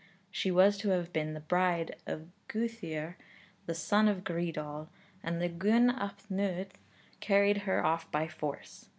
She 0.31 0.49
was 0.49 0.79
to 0.79 0.89
have 0.89 1.13
been 1.13 1.35
the 1.35 1.39
bride 1.41 1.95
of 2.07 2.29
Gwythyr, 2.49 3.17
the 3.67 3.75
son 3.75 4.07
of 4.07 4.23
Greidawl, 4.23 4.87
when 5.21 5.59
Gwyn 5.59 5.91
ap 5.91 6.21
Nudd 6.27 6.69
carried 7.19 7.57
her 7.69 7.85
off 7.85 8.09
by 8.09 8.27
force. 8.27 8.89